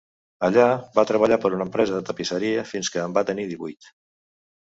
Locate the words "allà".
0.45-0.63